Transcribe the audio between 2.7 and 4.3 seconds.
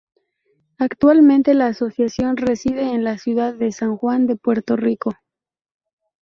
en la ciudad de San Juan